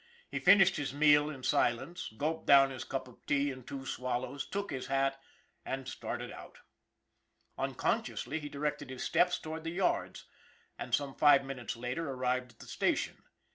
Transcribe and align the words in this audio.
He 0.31 0.39
finished 0.39 0.77
his 0.77 0.95
meal 0.95 1.29
in 1.29 1.43
silence, 1.43 2.11
gulped 2.17 2.47
down 2.47 2.71
his 2.71 2.83
cup 2.83 3.07
of 3.07 3.23
tea 3.27 3.51
in 3.51 3.63
two 3.63 3.85
swallows, 3.85 4.47
took 4.47 4.71
his 4.71 4.87
hat, 4.87 5.21
and 5.63 5.87
started 5.87 6.31
out. 6.31 6.57
Unconsciously 7.55 8.39
he 8.39 8.49
directed 8.49 8.89
his 8.89 9.03
steps 9.03 9.37
toward 9.37 9.63
the 9.63 9.69
yards, 9.69 10.25
and, 10.75 10.95
some 10.95 11.13
five 11.13 11.45
minutes 11.45 11.75
later, 11.75 12.09
arrived 12.09 12.53
at 12.53 12.57
the 12.57 12.65
station. 12.65 13.21